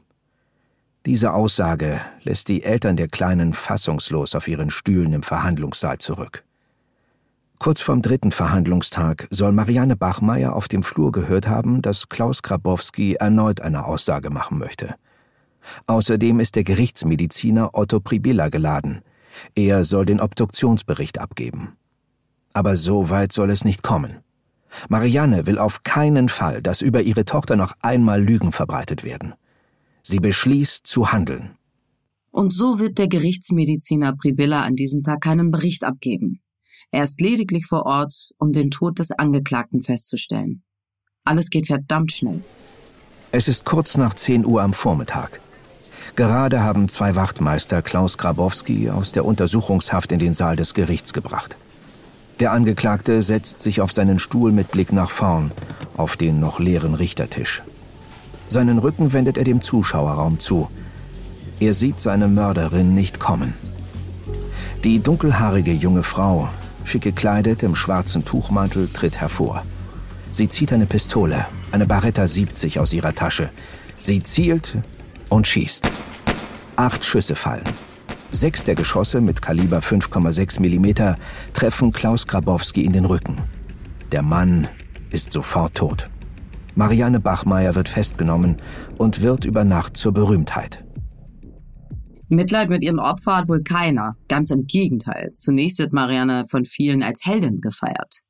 Diese 1.06 1.34
Aussage 1.34 2.00
lässt 2.24 2.48
die 2.48 2.64
Eltern 2.64 2.96
der 2.96 3.10
Kleinen 3.10 3.52
fassungslos 3.52 4.36
auf 4.36 4.48
ihren 4.48 4.70
Stühlen 4.70 5.12
im 5.12 5.24
Verhandlungssaal 5.24 5.98
zurück. 5.98 6.46
Kurz 7.60 7.82
vorm 7.82 8.02
dritten 8.02 8.32
Verhandlungstag 8.32 9.28
soll 9.30 9.52
Marianne 9.52 9.98
Bachmeier 9.98 10.54
auf 10.56 10.70
dem 10.70 10.82
Flur 10.82 11.12
gehört 11.12 11.50
haben, 11.50 11.82
dass 11.82 12.08
Klaus 12.08 12.42
Grabowski 12.42 13.16
erneut 13.16 13.60
eine 13.60 13.86
Aussage 13.86 14.30
machen 14.30 14.58
möchte. 14.58 14.96
Außerdem 15.88 16.40
ist 16.40 16.56
der 16.56 16.64
Gerichtsmediziner 16.64 17.72
Otto 17.74 18.00
Pribilla 18.00 18.48
geladen. 18.48 19.02
Er 19.56 19.84
soll 19.84 20.06
den 20.06 20.22
Obduktionsbericht 20.22 21.20
abgeben. 21.20 21.76
Aber 22.54 22.78
so 22.78 23.10
weit 23.10 23.34
soll 23.34 23.50
es 23.50 23.66
nicht 23.66 23.84
kommen. 23.84 24.20
Marianne 24.88 25.48
will 25.48 25.58
auf 25.58 25.84
keinen 25.84 26.30
Fall, 26.30 26.62
dass 26.62 26.82
über 26.82 27.02
ihre 27.02 27.26
Tochter 27.26 27.58
noch 27.58 27.76
einmal 27.82 28.22
Lügen 28.22 28.54
verbreitet 28.54 29.04
werden. 29.04 29.34
Sie 30.04 30.20
beschließt 30.20 30.86
zu 30.86 31.12
handeln. 31.12 31.58
Und 32.30 32.52
so 32.52 32.80
wird 32.80 32.98
der 32.98 33.08
Gerichtsmediziner 33.08 34.16
Pribilla 34.16 34.64
an 34.64 34.76
diesem 34.76 35.02
Tag 35.02 35.22
keinen 35.22 35.50
Bericht 35.50 35.84
abgeben. 35.84 36.42
Er 36.92 37.04
ist 37.04 37.22
lediglich 37.22 37.66
vor 37.66 37.86
Ort, 37.86 38.32
um 38.38 38.52
den 38.52 38.70
Tod 38.70 39.00
des 39.00 39.12
Angeklagten 39.12 39.82
festzustellen. 39.82 40.64
Alles 41.24 41.50
geht 41.50 41.68
verdammt 41.68 42.12
schnell. 42.12 42.44
Es 43.32 43.48
ist 43.48 43.66
kurz 43.66 43.98
nach 43.98 44.14
10 44.14 44.46
Uhr 44.46 44.62
am 44.62 44.74
Vormittag. 44.74 45.40
Gerade 46.16 46.62
haben 46.62 46.90
zwei 46.90 47.16
Wachtmeister 47.16 47.82
Klaus 47.82 48.18
Grabowski 48.18 48.90
aus 48.90 49.14
der 49.14 49.26
Untersuchungshaft 49.26 50.12
in 50.12 50.20
den 50.20 50.34
Saal 50.34 50.56
des 50.56 50.74
Gerichts 50.74 51.14
gebracht. 51.14 51.56
Der 52.40 52.52
Angeklagte 52.52 53.22
setzt 53.22 53.62
sich 53.62 53.80
auf 53.80 53.92
seinen 53.92 54.20
Stuhl 54.20 54.52
mit 54.52 54.70
Blick 54.70 54.92
nach 54.92 55.10
vorn, 55.10 55.52
auf 55.96 56.18
den 56.18 56.40
noch 56.40 56.60
leeren 56.60 56.94
Richtertisch. 56.94 57.64
Seinen 58.50 58.78
Rücken 58.78 59.14
wendet 59.14 59.38
er 59.38 59.44
dem 59.44 59.62
Zuschauerraum 59.62 60.40
zu. 60.40 60.70
Er 61.60 61.74
sieht 61.74 62.00
seine 62.00 62.28
Mörderin 62.28 62.94
nicht 62.94 63.20
kommen. 63.20 63.54
Die 64.84 65.00
dunkelhaarige 65.00 65.72
junge 65.72 66.04
Frau, 66.04 66.50
schick 66.84 67.04
gekleidet 67.04 67.64
im 67.64 67.76
schwarzen 67.76 68.26
Tuchmantel, 68.26 68.90
tritt 68.92 69.18
hervor. 69.22 69.64
Sie 70.32 70.50
zieht 70.50 70.74
eine 70.74 70.86
Pistole, 70.86 71.46
eine 71.72 71.86
Barretta 71.86 72.28
70 72.28 72.80
aus 72.80 72.92
ihrer 72.92 73.16
Tasche. 73.16 73.50
Sie 73.98 74.22
zielt 74.24 74.78
und 75.30 75.48
schießt. 75.48 75.90
Acht 76.76 77.06
Schüsse 77.06 77.36
fallen. 77.36 77.64
Sechs 78.32 78.64
der 78.64 78.76
Geschosse 78.76 79.22
mit 79.22 79.42
Kaliber 79.42 79.80
5,6 79.80 80.60
mm 80.60 81.16
treffen 81.54 81.92
Klaus 81.92 82.26
Grabowski 82.26 82.84
in 82.84 82.92
den 82.92 83.06
Rücken. 83.06 83.38
Der 84.12 84.24
Mann 84.24 84.68
ist 85.12 85.32
sofort 85.32 85.76
tot. 85.76 86.10
Marianne 86.76 87.20
Bachmeier 87.20 87.76
wird 87.76 87.90
festgenommen 87.90 88.58
und 88.98 89.22
wird 89.22 89.46
über 89.46 89.64
Nacht 89.64 89.98
zur 89.98 90.12
Berühmtheit. 90.12 90.84
Mitleid 92.30 92.70
mit 92.70 92.84
ihrem 92.84 93.00
Opfer 93.00 93.38
hat 93.38 93.50
wohl 93.50 93.62
keiner. 93.62 94.16
Ganz 94.28 94.50
im 94.50 94.66
Gegenteil. 94.66 95.32
Zunächst 95.34 95.80
wird 95.80 95.94
Marianne 95.94 96.46
von 96.48 96.66
vielen 96.66 97.04
als 97.04 97.26
Heldin 97.26 97.62
gefeiert. 97.62 98.22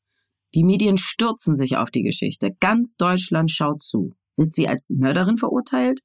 Die 0.55 0.63
Medien 0.63 0.97
stürzen 0.97 1.55
sich 1.55 1.77
auf 1.77 1.89
die 1.89 2.03
Geschichte. 2.03 2.51
Ganz 2.59 2.97
Deutschland 2.97 3.49
schaut 3.49 3.81
zu. 3.81 4.13
Wird 4.35 4.53
sie 4.53 4.67
als 4.67 4.89
Mörderin 4.89 5.37
verurteilt? 5.37 6.01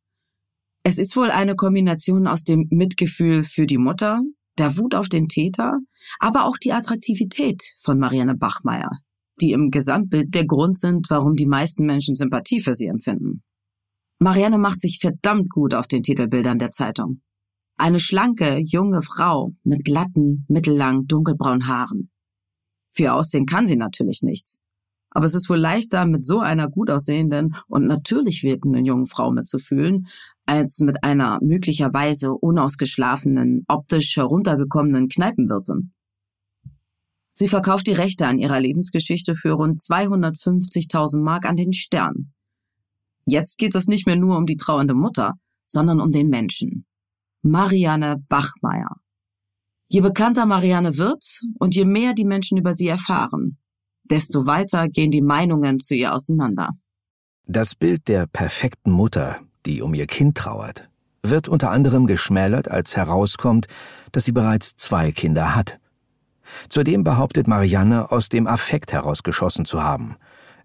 Es 0.84 0.98
ist 0.98 1.16
wohl 1.16 1.30
eine 1.30 1.56
Kombination 1.56 2.26
aus 2.26 2.44
dem 2.44 2.66
Mitgefühl 2.70 3.42
für 3.42 3.66
die 3.66 3.78
Mutter, 3.78 4.20
der 4.58 4.76
Wut 4.78 4.94
auf 4.94 5.08
den 5.08 5.28
Täter, 5.28 5.78
aber 6.18 6.46
auch 6.46 6.56
die 6.56 6.72
Attraktivität 6.72 7.62
von 7.78 7.98
Marianne 7.98 8.36
Bachmeier, 8.36 8.90
die 9.40 9.52
im 9.52 9.70
Gesamtbild 9.70 10.34
der 10.34 10.46
Grund 10.46 10.76
sind, 10.76 11.08
warum 11.10 11.34
die 11.34 11.46
meisten 11.46 11.86
Menschen 11.86 12.14
Sympathie 12.14 12.60
für 12.60 12.74
sie 12.74 12.86
empfinden. 12.86 13.42
Marianne 14.20 14.58
macht 14.58 14.80
sich 14.80 14.98
verdammt 15.00 15.48
gut 15.50 15.74
auf 15.74 15.86
den 15.86 16.02
Titelbildern 16.02 16.58
der 16.58 16.70
Zeitung. 16.70 17.20
Eine 17.76 18.00
schlanke, 18.00 18.58
junge 18.58 19.02
Frau 19.02 19.52
mit 19.62 19.84
glatten, 19.84 20.44
mittellang, 20.48 21.06
dunkelbraunen 21.06 21.68
Haaren. 21.68 22.10
Für 22.90 23.14
Aussehen 23.14 23.46
kann 23.46 23.66
sie 23.66 23.76
natürlich 23.76 24.22
nichts. 24.22 24.58
Aber 25.10 25.24
es 25.24 25.34
ist 25.34 25.48
wohl 25.48 25.58
leichter, 25.58 26.04
mit 26.04 26.24
so 26.24 26.40
einer 26.40 26.68
gut 26.68 26.90
aussehenden 26.90 27.54
und 27.68 27.86
natürlich 27.86 28.42
wirkenden 28.42 28.84
jungen 28.84 29.06
Frau 29.06 29.30
mitzufühlen, 29.30 30.08
als 30.46 30.80
mit 30.80 31.04
einer 31.04 31.38
möglicherweise 31.40 32.32
unausgeschlafenen, 32.32 33.64
optisch 33.68 34.16
heruntergekommenen 34.16 35.08
Kneipenwirtin. 35.08 35.92
Sie 37.38 37.46
verkauft 37.46 37.86
die 37.86 37.92
Rechte 37.92 38.26
an 38.26 38.40
ihrer 38.40 38.58
Lebensgeschichte 38.58 39.36
für 39.36 39.52
rund 39.52 39.78
250.000 39.78 41.22
Mark 41.22 41.46
an 41.46 41.54
den 41.54 41.72
Stern. 41.72 42.32
Jetzt 43.26 43.58
geht 43.58 43.76
es 43.76 43.86
nicht 43.86 44.06
mehr 44.06 44.16
nur 44.16 44.36
um 44.36 44.44
die 44.44 44.56
trauernde 44.56 44.94
Mutter, 44.94 45.34
sondern 45.64 46.00
um 46.00 46.10
den 46.10 46.30
Menschen. 46.30 46.84
Marianne 47.42 48.16
Bachmeier. 48.28 48.96
Je 49.86 50.00
bekannter 50.00 50.46
Marianne 50.46 50.96
wird 50.96 51.22
und 51.60 51.76
je 51.76 51.84
mehr 51.84 52.12
die 52.12 52.24
Menschen 52.24 52.58
über 52.58 52.74
sie 52.74 52.88
erfahren, 52.88 53.56
desto 54.02 54.46
weiter 54.46 54.88
gehen 54.88 55.12
die 55.12 55.22
Meinungen 55.22 55.78
zu 55.78 55.94
ihr 55.94 56.12
auseinander. 56.12 56.70
Das 57.46 57.76
Bild 57.76 58.08
der 58.08 58.26
perfekten 58.26 58.90
Mutter, 58.90 59.38
die 59.64 59.80
um 59.80 59.94
ihr 59.94 60.08
Kind 60.08 60.36
trauert, 60.36 60.90
wird 61.22 61.46
unter 61.46 61.70
anderem 61.70 62.08
geschmälert, 62.08 62.68
als 62.68 62.96
herauskommt, 62.96 63.68
dass 64.10 64.24
sie 64.24 64.32
bereits 64.32 64.74
zwei 64.74 65.12
Kinder 65.12 65.54
hat. 65.54 65.78
Zudem 66.68 67.04
behauptet 67.04 67.46
Marianne, 67.46 68.10
aus 68.10 68.28
dem 68.28 68.46
Affekt 68.46 68.92
herausgeschossen 68.92 69.64
zu 69.64 69.82
haben. 69.82 70.16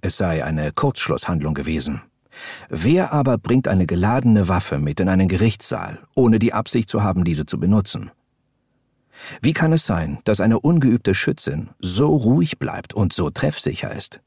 Es 0.02 0.18
sei 0.18 0.44
eine 0.44 0.72
Kurzschlusshandlung 0.72 1.54
gewesen. 1.54 2.02
Wer 2.70 3.14
aber 3.14 3.38
bringt 3.38 3.68
eine 3.68 3.86
geladene 3.86 4.48
Waffe 4.48 4.80
mit 4.80 5.00
in 5.00 5.10
einen 5.10 5.28
Gerichtssaal, 5.28 6.00
ohne 6.16 6.40
die 6.40 6.54
Absicht 6.54 6.90
zu 6.90 7.04
haben, 7.04 7.24
diese 7.24 7.46
zu 7.46 7.60
benutzen? 7.60 8.12
Wie 9.42 9.54
kann 9.54 9.74
es 9.74 9.86
sein, 9.86 10.20
dass 10.24 10.42
eine 10.42 10.60
ungeübte 10.60 11.14
Schützin 11.14 11.70
so 11.80 12.16
ruhig 12.16 12.58
bleibt 12.60 12.94
und 12.94 13.14
so 13.14 13.30
treffsicher 13.30 13.94
ist? 13.94 14.20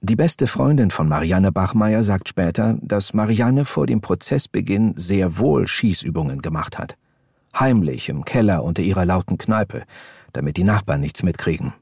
Die 0.00 0.16
beste 0.16 0.46
Freundin 0.46 0.90
von 0.90 1.08
Marianne 1.08 1.50
Bachmeier 1.50 2.04
sagt 2.04 2.28
später, 2.28 2.76
dass 2.82 3.14
Marianne 3.14 3.64
vor 3.64 3.86
dem 3.86 4.02
Prozessbeginn 4.02 4.92
sehr 4.96 5.38
wohl 5.38 5.66
Schießübungen 5.66 6.42
gemacht 6.42 6.78
hat. 6.78 6.96
Heimlich 7.58 8.10
im 8.10 8.26
Keller 8.26 8.64
unter 8.64 8.82
ihrer 8.82 9.06
lauten 9.06 9.38
Kneipe, 9.38 9.84
damit 10.34 10.58
die 10.58 10.64
Nachbarn 10.64 11.00
nichts 11.00 11.22
mitkriegen. 11.22 11.72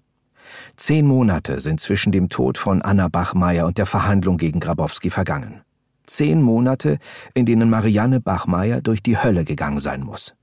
Zehn 0.76 1.06
Monate 1.06 1.60
sind 1.60 1.80
zwischen 1.80 2.12
dem 2.12 2.28
Tod 2.28 2.58
von 2.58 2.82
Anna 2.82 3.08
Bachmeier 3.08 3.66
und 3.66 3.78
der 3.78 3.86
Verhandlung 3.86 4.36
gegen 4.36 4.60
Grabowski 4.60 5.10
vergangen. 5.10 5.62
Zehn 6.06 6.40
Monate, 6.40 6.98
in 7.34 7.46
denen 7.46 7.70
Marianne 7.70 8.20
Bachmeier 8.20 8.80
durch 8.80 9.02
die 9.02 9.18
Hölle 9.18 9.44
gegangen 9.44 9.80
sein 9.80 10.02
muss. 10.02 10.34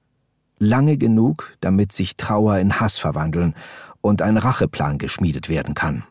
Lange 0.58 0.98
genug, 0.98 1.56
damit 1.62 1.92
sich 1.92 2.18
Trauer 2.18 2.58
in 2.58 2.80
Hass 2.80 2.98
verwandeln 2.98 3.54
und 4.02 4.22
ein 4.22 4.38
Racheplan 4.38 4.98
geschmiedet 4.98 5.50
werden 5.50 5.74
kann. 5.74 6.04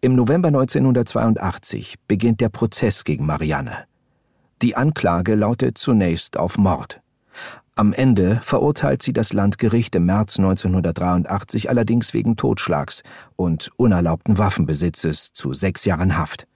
Im 0.00 0.14
November 0.14 0.48
1982 0.48 1.96
beginnt 2.06 2.40
der 2.40 2.50
Prozess 2.50 3.04
gegen 3.04 3.26
Marianne. 3.26 3.84
Die 4.60 4.76
Anklage 4.76 5.34
lautet 5.34 5.78
zunächst 5.78 6.36
auf 6.36 6.58
Mord. 6.58 7.00
Am 7.74 7.92
Ende 7.92 8.40
verurteilt 8.42 9.02
sie 9.02 9.12
das 9.12 9.32
Landgericht 9.32 9.94
im 9.94 10.04
März 10.04 10.38
1983 10.38 11.70
allerdings 11.70 12.12
wegen 12.12 12.36
Totschlags 12.36 13.02
und 13.36 13.70
unerlaubten 13.76 14.36
Waffenbesitzes 14.38 15.32
zu 15.32 15.54
sechs 15.54 15.84
Jahren 15.84 16.18
Haft. 16.18 16.46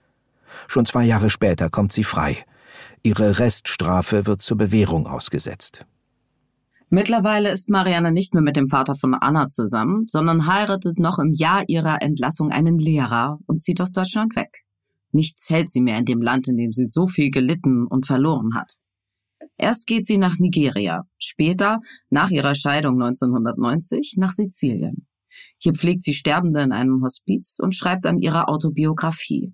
Schon 0.67 0.85
zwei 0.85 1.03
Jahre 1.05 1.29
später 1.29 1.69
kommt 1.69 1.91
sie 1.93 2.03
frei. 2.03 2.45
Ihre 3.01 3.39
Reststrafe 3.39 4.25
wird 4.25 4.41
zur 4.41 4.57
Bewährung 4.57 5.07
ausgesetzt. 5.07 5.85
Mittlerweile 6.89 7.51
ist 7.51 7.69
Marianne 7.69 8.11
nicht 8.11 8.33
mehr 8.33 8.43
mit 8.43 8.55
dem 8.55 8.69
Vater 8.69 8.95
von 8.95 9.13
Anna 9.13 9.47
zusammen, 9.47 10.05
sondern 10.07 10.47
heiratet 10.47 10.99
noch 10.99 11.19
im 11.19 11.33
Jahr 11.33 11.63
ihrer 11.67 12.01
Entlassung 12.01 12.51
einen 12.51 12.77
Lehrer 12.77 13.39
und 13.45 13.57
zieht 13.57 13.81
aus 13.81 13.91
Deutschland 13.91 14.35
weg. 14.35 14.63
Nichts 15.11 15.49
hält 15.49 15.69
sie 15.69 15.81
mehr 15.81 15.97
in 15.97 16.05
dem 16.05 16.21
Land, 16.21 16.47
in 16.47 16.57
dem 16.57 16.71
sie 16.71 16.85
so 16.85 17.07
viel 17.07 17.29
gelitten 17.29 17.87
und 17.87 18.05
verloren 18.05 18.55
hat. 18.55 18.77
Erst 19.57 19.87
geht 19.87 20.05
sie 20.05 20.17
nach 20.17 20.37
Nigeria, 20.37 21.03
später, 21.17 21.79
nach 22.09 22.29
ihrer 22.29 22.55
Scheidung 22.55 23.01
1990, 23.01 24.15
nach 24.17 24.31
Sizilien. 24.31 25.07
Hier 25.59 25.73
pflegt 25.73 26.03
sie 26.03 26.13
Sterbende 26.13 26.61
in 26.61 26.71
einem 26.71 27.03
Hospiz 27.03 27.57
und 27.59 27.73
schreibt 27.73 28.05
an 28.05 28.19
ihrer 28.19 28.49
Autobiografie. 28.49 29.53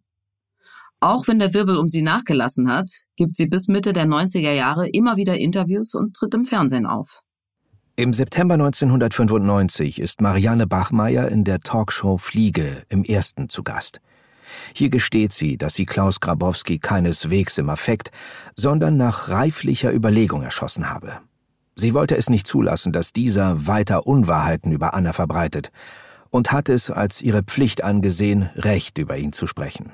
Auch 1.00 1.28
wenn 1.28 1.40
der 1.40 1.54
Wirbel 1.54 1.78
um 1.78 1.90
sie 1.90 2.02
nachgelassen 2.02 2.72
hat, 2.72 2.90
gibt 3.18 3.36
sie 3.36 3.48
bis 3.48 3.68
Mitte 3.68 3.92
der 3.92 4.06
90er 4.06 4.54
Jahre 4.54 4.88
immer 4.88 5.18
wieder 5.18 5.38
Interviews 5.38 5.96
und 5.96 6.16
tritt 6.16 6.34
im 6.34 6.46
Fernsehen 6.46 6.86
auf. 6.86 7.24
Im 7.96 8.12
September 8.12 8.56
1995 8.56 10.02
ist 10.02 10.22
Marianne 10.22 10.66
Bachmeier 10.66 11.28
in 11.28 11.44
der 11.44 11.60
Talkshow 11.60 12.18
Fliege 12.18 12.84
im 12.90 13.04
Ersten 13.04 13.50
zu 13.50 13.64
Gast. 13.64 14.00
Hier 14.74 14.90
gesteht 14.90 15.34
sie, 15.34 15.58
dass 15.58 15.74
sie 15.74 15.86
Klaus 15.86 16.20
Grabowski 16.20 16.80
keineswegs 16.80 17.58
im 17.58 17.70
Affekt, 17.70 18.12
sondern 18.56 18.98
nach 18.98 19.30
reiflicher 19.30 19.94
Überlegung 19.94 20.44
erschossen 20.44 20.90
habe. 20.90 21.20
Sie 21.76 21.94
wollte 21.94 22.16
es 22.16 22.30
nicht 22.30 22.48
zulassen, 22.48 22.94
dass 22.94 23.14
dieser 23.14 23.68
weiter 23.68 24.06
Unwahrheiten 24.06 24.72
über 24.72 24.94
Anna 24.94 25.14
verbreitet 25.14 25.72
und 26.30 26.52
hat 26.52 26.70
es 26.70 26.90
als 26.90 27.22
ihre 27.22 27.44
Pflicht 27.44 27.84
angesehen, 27.84 28.50
Recht 28.56 28.98
über 28.98 29.18
ihn 29.18 29.34
zu 29.34 29.48
sprechen. 29.48 29.92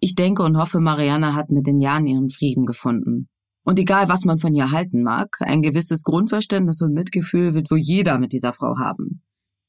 Ich 0.00 0.14
denke 0.14 0.42
und 0.42 0.56
hoffe, 0.56 0.80
Marianne 0.80 1.34
hat 1.34 1.50
mit 1.50 1.66
den 1.66 1.80
Jahren 1.80 2.06
ihren 2.06 2.28
Frieden 2.28 2.66
gefunden. 2.66 3.28
Und 3.64 3.78
egal, 3.78 4.08
was 4.08 4.24
man 4.24 4.38
von 4.38 4.54
ihr 4.54 4.70
halten 4.70 5.02
mag, 5.02 5.38
ein 5.40 5.62
gewisses 5.62 6.04
Grundverständnis 6.04 6.82
und 6.82 6.92
Mitgefühl 6.92 7.54
wird 7.54 7.70
wohl 7.70 7.78
jeder 7.78 8.18
mit 8.18 8.32
dieser 8.32 8.52
Frau 8.52 8.76
haben. 8.78 9.22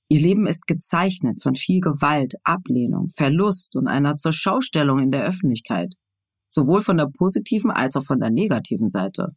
Ihr 0.07 0.21
Leben 0.21 0.45
ist 0.45 0.67
gezeichnet 0.67 1.41
von 1.41 1.55
viel 1.55 1.81
Gewalt, 1.81 2.35
Ablehnung, 2.43 3.09
Verlust 3.09 3.75
und 3.75 3.87
einer 3.87 4.15
Zurschaustellung 4.15 4.99
in 4.99 5.11
der 5.11 5.25
Öffentlichkeit, 5.25 5.95
sowohl 6.49 6.81
von 6.81 6.97
der 6.97 7.07
positiven 7.07 7.71
als 7.71 7.95
auch 7.95 8.03
von 8.03 8.19
der 8.19 8.29
negativen 8.29 8.87
Seite. 8.87 9.29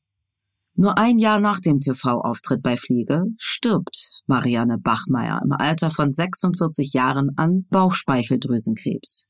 Nur 0.74 0.98
ein 0.98 1.18
Jahr 1.18 1.40
nach 1.40 1.58
dem 1.58 1.80
TV-Auftritt 1.80 2.62
bei 2.62 2.76
Fliege 2.76 3.24
stirbt 3.38 4.10
Marianne 4.26 4.78
Bachmeier 4.78 5.40
im 5.42 5.52
Alter 5.52 5.90
von 5.90 6.10
46 6.10 6.92
Jahren 6.92 7.30
an 7.36 7.66
Bauchspeicheldrüsenkrebs. 7.70 9.26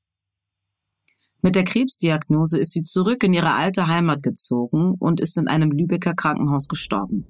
Mit 1.41 1.55
der 1.55 1.65
Krebsdiagnose 1.65 2.59
ist 2.59 2.73
sie 2.73 2.83
zurück 2.83 3.23
in 3.23 3.33
ihre 3.33 3.55
alte 3.55 3.87
Heimat 3.87 4.25
gezogen 4.25 4.97
und 4.99 5.21
ist 5.21 5.39
in 5.39 5.47
einem 5.47 5.71
Lübecker 5.71 6.15
Krankenhaus 6.15 6.67
gestorben. 6.67 7.27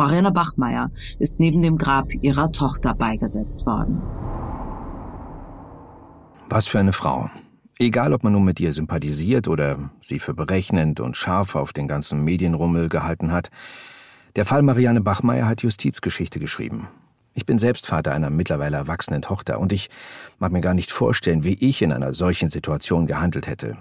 Marianne 0.00 0.32
Bachmeier 0.32 0.90
ist 1.18 1.40
neben 1.40 1.60
dem 1.60 1.76
Grab 1.76 2.10
ihrer 2.22 2.52
Tochter 2.52 2.94
beigesetzt 2.94 3.66
worden. 3.66 4.00
Was 6.48 6.66
für 6.66 6.78
eine 6.78 6.94
Frau. 6.94 7.28
Egal, 7.78 8.14
ob 8.14 8.24
man 8.24 8.32
nun 8.32 8.44
mit 8.44 8.60
ihr 8.60 8.72
sympathisiert 8.72 9.46
oder 9.46 9.90
sie 10.00 10.18
für 10.18 10.32
berechnend 10.32 11.00
und 11.00 11.18
scharf 11.18 11.54
auf 11.54 11.74
den 11.74 11.86
ganzen 11.86 12.24
Medienrummel 12.24 12.88
gehalten 12.88 13.30
hat, 13.30 13.50
der 14.36 14.46
Fall 14.46 14.62
Marianne 14.62 15.02
Bachmeier 15.02 15.46
hat 15.46 15.60
Justizgeschichte 15.60 16.40
geschrieben. 16.40 16.88
Ich 17.34 17.44
bin 17.44 17.58
selbst 17.58 17.86
Vater 17.86 18.12
einer 18.12 18.30
mittlerweile 18.30 18.78
erwachsenen 18.78 19.20
Tochter 19.20 19.60
und 19.60 19.70
ich 19.70 19.90
mag 20.38 20.50
mir 20.50 20.62
gar 20.62 20.72
nicht 20.72 20.92
vorstellen, 20.92 21.44
wie 21.44 21.58
ich 21.60 21.82
in 21.82 21.92
einer 21.92 22.14
solchen 22.14 22.48
Situation 22.48 23.06
gehandelt 23.06 23.46
hätte. 23.46 23.76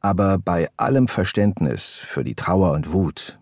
Aber 0.00 0.38
bei 0.38 0.70
allem 0.76 1.06
Verständnis 1.06 1.94
für 1.94 2.24
die 2.24 2.34
Trauer 2.34 2.72
und 2.72 2.92
Wut, 2.92 3.38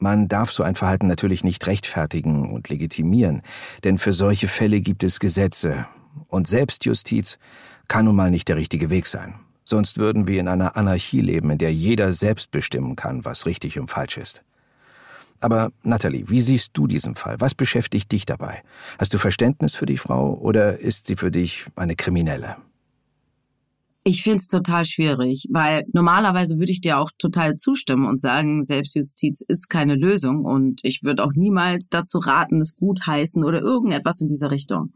man 0.00 0.28
darf 0.28 0.50
so 0.50 0.62
ein 0.62 0.74
Verhalten 0.74 1.06
natürlich 1.06 1.44
nicht 1.44 1.66
rechtfertigen 1.66 2.50
und 2.50 2.68
legitimieren, 2.68 3.42
denn 3.84 3.98
für 3.98 4.12
solche 4.12 4.48
Fälle 4.48 4.80
gibt 4.80 5.04
es 5.04 5.20
Gesetze, 5.20 5.86
und 6.28 6.46
Selbstjustiz 6.46 7.38
kann 7.88 8.04
nun 8.04 8.16
mal 8.16 8.30
nicht 8.30 8.48
der 8.48 8.56
richtige 8.56 8.90
Weg 8.90 9.06
sein. 9.06 9.34
Sonst 9.64 9.98
würden 9.98 10.26
wir 10.26 10.40
in 10.40 10.48
einer 10.48 10.76
Anarchie 10.76 11.20
leben, 11.20 11.50
in 11.50 11.58
der 11.58 11.72
jeder 11.72 12.12
selbst 12.12 12.50
bestimmen 12.50 12.96
kann, 12.96 13.24
was 13.24 13.46
richtig 13.46 13.78
und 13.78 13.88
falsch 13.88 14.16
ist. 14.16 14.42
Aber 15.40 15.72
Natalie, 15.82 16.28
wie 16.28 16.40
siehst 16.40 16.70
du 16.74 16.86
diesen 16.86 17.14
Fall? 17.14 17.40
Was 17.40 17.54
beschäftigt 17.54 18.12
dich 18.12 18.26
dabei? 18.26 18.62
Hast 18.98 19.14
du 19.14 19.18
Verständnis 19.18 19.74
für 19.74 19.86
die 19.86 19.96
Frau 19.96 20.34
oder 20.34 20.78
ist 20.78 21.06
sie 21.06 21.16
für 21.16 21.30
dich 21.30 21.66
eine 21.76 21.96
Kriminelle? 21.96 22.56
Ich 24.02 24.22
finde 24.22 24.38
es 24.38 24.48
total 24.48 24.86
schwierig, 24.86 25.46
weil 25.50 25.84
normalerweise 25.92 26.58
würde 26.58 26.72
ich 26.72 26.80
dir 26.80 26.98
auch 26.98 27.10
total 27.18 27.56
zustimmen 27.56 28.06
und 28.06 28.18
sagen, 28.18 28.64
Selbstjustiz 28.64 29.42
ist 29.46 29.68
keine 29.68 29.94
Lösung 29.94 30.46
und 30.46 30.80
ich 30.84 31.02
würde 31.02 31.22
auch 31.22 31.32
niemals 31.34 31.88
dazu 31.90 32.18
raten, 32.18 32.60
es 32.60 32.76
gut 32.76 33.06
heißen 33.06 33.44
oder 33.44 33.60
irgendetwas 33.60 34.22
in 34.22 34.26
dieser 34.26 34.50
Richtung. 34.50 34.94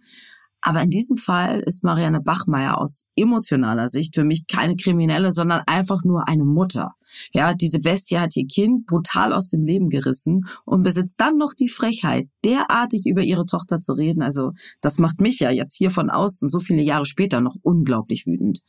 Aber 0.62 0.80
in 0.80 0.88
diesem 0.88 1.18
Fall 1.18 1.60
ist 1.66 1.84
Marianne 1.84 2.22
Bachmeier 2.22 2.78
aus 2.78 3.08
emotionaler 3.16 3.88
Sicht 3.88 4.14
für 4.14 4.24
mich 4.24 4.46
keine 4.46 4.76
Kriminelle, 4.76 5.30
sondern 5.30 5.60
einfach 5.66 6.02
nur 6.04 6.26
eine 6.26 6.44
Mutter. 6.44 6.94
Ja, 7.32 7.54
diese 7.54 7.80
Bestie 7.80 8.18
hat 8.18 8.36
ihr 8.36 8.46
Kind 8.46 8.86
brutal 8.86 9.32
aus 9.32 9.48
dem 9.48 9.64
Leben 9.64 9.90
gerissen 9.90 10.46
und 10.64 10.82
besitzt 10.82 11.20
dann 11.20 11.36
noch 11.36 11.54
die 11.54 11.68
Frechheit, 11.68 12.28
derartig 12.44 13.06
über 13.06 13.22
ihre 13.22 13.46
Tochter 13.46 13.80
zu 13.80 13.92
reden. 13.92 14.22
Also, 14.22 14.52
das 14.80 14.98
macht 14.98 15.20
mich 15.20 15.40
ja 15.40 15.50
jetzt 15.50 15.76
hier 15.76 15.90
von 15.90 16.10
außen 16.10 16.48
so 16.48 16.60
viele 16.60 16.82
Jahre 16.82 17.06
später 17.06 17.40
noch 17.40 17.56
unglaublich 17.62 18.26
wütend. 18.26 18.62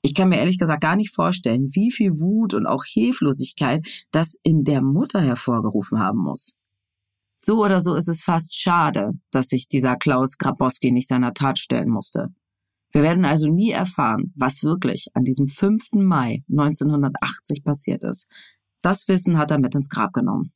Ich 0.00 0.14
kann 0.14 0.28
mir 0.28 0.38
ehrlich 0.38 0.58
gesagt 0.58 0.80
gar 0.80 0.96
nicht 0.96 1.14
vorstellen, 1.14 1.68
wie 1.74 1.90
viel 1.90 2.12
Wut 2.12 2.54
und 2.54 2.66
auch 2.66 2.84
Hilflosigkeit 2.84 3.84
das 4.12 4.38
in 4.42 4.62
der 4.62 4.80
Mutter 4.80 5.20
hervorgerufen 5.20 5.98
haben 5.98 6.18
muss. 6.18 6.56
So 7.40 7.64
oder 7.64 7.80
so 7.80 7.94
ist 7.94 8.08
es 8.08 8.22
fast 8.22 8.54
schade, 8.54 9.12
dass 9.30 9.48
sich 9.48 9.68
dieser 9.68 9.96
Klaus 9.96 10.38
Grabowski 10.38 10.90
nicht 10.90 11.08
seiner 11.08 11.34
Tat 11.34 11.58
stellen 11.58 11.88
musste. 11.88 12.28
Wir 12.92 13.02
werden 13.02 13.24
also 13.24 13.52
nie 13.52 13.70
erfahren, 13.70 14.32
was 14.36 14.64
wirklich 14.64 15.08
an 15.14 15.24
diesem 15.24 15.48
5. 15.48 15.92
Mai 15.94 16.42
1980 16.50 17.64
passiert 17.64 18.02
ist. 18.04 18.28
Das 18.80 19.08
Wissen 19.08 19.38
hat 19.38 19.50
er 19.50 19.58
mit 19.58 19.74
ins 19.74 19.88
Grab 19.88 20.12
genommen. 20.12 20.52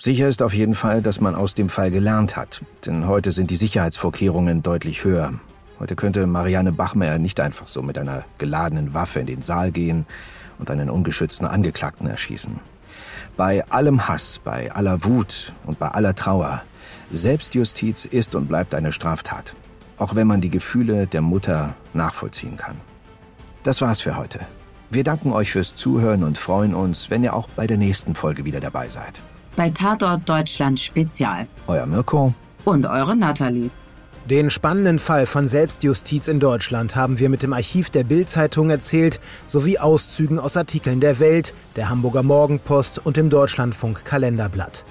Sicher 0.00 0.28
ist 0.28 0.42
auf 0.42 0.54
jeden 0.54 0.74
Fall, 0.74 1.02
dass 1.02 1.20
man 1.20 1.34
aus 1.34 1.54
dem 1.54 1.68
Fall 1.68 1.90
gelernt 1.90 2.36
hat, 2.36 2.64
denn 2.86 3.08
heute 3.08 3.32
sind 3.32 3.50
die 3.50 3.56
Sicherheitsvorkehrungen 3.56 4.62
deutlich 4.62 5.04
höher. 5.04 5.40
Heute 5.80 5.96
könnte 5.96 6.26
Marianne 6.26 6.72
Bachmeier 6.72 7.18
nicht 7.18 7.40
einfach 7.40 7.66
so 7.66 7.82
mit 7.82 7.98
einer 7.98 8.24
geladenen 8.38 8.94
Waffe 8.94 9.20
in 9.20 9.26
den 9.26 9.42
Saal 9.42 9.72
gehen 9.72 10.06
und 10.58 10.70
einen 10.70 10.90
ungeschützten 10.90 11.46
Angeklagten 11.46 12.06
erschießen. 12.06 12.60
Bei 13.36 13.64
allem 13.70 14.08
Hass, 14.08 14.40
bei 14.42 14.72
aller 14.72 15.04
Wut 15.04 15.52
und 15.66 15.78
bei 15.78 15.88
aller 15.88 16.14
Trauer, 16.14 16.62
Selbstjustiz 17.10 18.04
ist 18.04 18.34
und 18.34 18.48
bleibt 18.48 18.74
eine 18.74 18.92
Straftat, 18.92 19.54
auch 19.98 20.14
wenn 20.14 20.26
man 20.26 20.40
die 20.40 20.50
Gefühle 20.50 21.06
der 21.06 21.22
Mutter 21.22 21.74
nachvollziehen 21.94 22.56
kann. 22.56 22.76
Das 23.62 23.80
war's 23.80 24.00
für 24.00 24.16
heute. 24.16 24.40
Wir 24.90 25.04
danken 25.04 25.32
euch 25.32 25.52
fürs 25.52 25.74
Zuhören 25.74 26.24
und 26.24 26.38
freuen 26.38 26.74
uns, 26.74 27.10
wenn 27.10 27.22
ihr 27.22 27.34
auch 27.34 27.48
bei 27.48 27.66
der 27.66 27.76
nächsten 27.76 28.14
Folge 28.14 28.44
wieder 28.44 28.60
dabei 28.60 28.88
seid. 28.88 29.20
Bei 29.56 29.70
Tatort 29.70 30.28
Deutschland 30.28 30.80
Spezial. 30.80 31.46
Euer 31.66 31.84
Mirko 31.84 32.32
und 32.64 32.86
eure 32.86 33.16
Nathalie. 33.16 33.70
Den 34.28 34.50
spannenden 34.50 34.98
Fall 34.98 35.24
von 35.24 35.48
Selbstjustiz 35.48 36.28
in 36.28 36.38
Deutschland 36.38 36.94
haben 36.94 37.18
wir 37.18 37.30
mit 37.30 37.42
dem 37.42 37.54
Archiv 37.54 37.88
der 37.88 38.04
Bild-Zeitung 38.04 38.68
erzählt, 38.68 39.20
sowie 39.46 39.78
Auszügen 39.78 40.38
aus 40.38 40.56
Artikeln 40.56 41.00
der 41.00 41.18
Welt, 41.18 41.54
der 41.76 41.88
Hamburger 41.88 42.22
Morgenpost 42.22 43.04
und 43.04 43.16
dem 43.16 43.30
Deutschlandfunk 43.30 44.04
Kalenderblatt. 44.04 44.84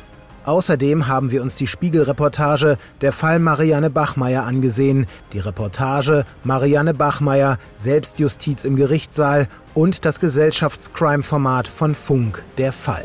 Außerdem 0.47 1.07
haben 1.07 1.31
wir 1.31 1.41
uns 1.41 1.55
die 1.55 1.67
Spiegelreportage 1.67 2.77
Der 3.01 3.11
Fall 3.11 3.37
Marianne 3.37 3.89
Bachmeier 3.89 4.45
angesehen, 4.45 5.05
die 5.33 5.39
Reportage 5.39 6.25
Marianne 6.45 6.93
Bachmeier 6.93 7.59
Selbstjustiz 7.75 8.63
im 8.63 8.77
Gerichtssaal 8.77 9.49
und 9.73 10.05
das 10.05 10.21
Gesellschaftscrime-Format 10.21 11.67
von 11.67 11.93
Funk 11.95 12.45
Der 12.57 12.71
Fall. 12.71 13.03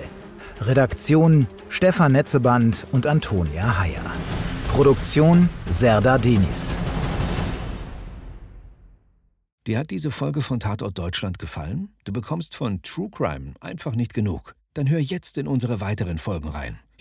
Redaktion 0.60 1.48
Stefan 1.68 2.12
Netzeband 2.12 2.86
und 2.92 3.08
Antonia 3.08 3.80
Heyer. 3.80 4.04
Produktion 4.68 5.48
Serda 5.68 6.18
Denis. 6.18 6.76
Dir 9.66 9.80
hat 9.80 9.90
diese 9.90 10.12
Folge 10.12 10.42
von 10.42 10.60
Tatort 10.60 10.96
Deutschland 10.96 11.40
gefallen? 11.40 11.88
Du 12.04 12.12
bekommst 12.12 12.54
von 12.54 12.82
True 12.82 13.10
Crime 13.10 13.54
einfach 13.60 13.96
nicht 13.96 14.14
genug. 14.14 14.54
Dann 14.74 14.88
hör 14.88 15.00
jetzt 15.00 15.38
in 15.38 15.48
unsere 15.48 15.80
weiteren 15.80 16.18
Folgen 16.18 16.48
rein. 16.48 16.78